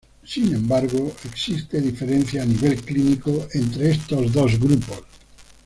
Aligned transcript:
Sin 0.25 0.51
embargo 0.51 1.13
existe 1.25 1.79
diferencia 1.79 2.41
a 2.41 2.45
nivel 2.47 2.81
clínico 2.81 3.47
entre 3.53 3.91
estos 3.91 4.31
dos 4.33 4.59
grupos. 4.59 5.03